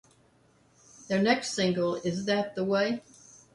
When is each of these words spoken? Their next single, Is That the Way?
Their 1.09 1.21
next 1.21 1.53
single, 1.53 1.93
Is 1.93 2.25
That 2.25 2.55
the 2.55 2.63
Way? 2.63 3.03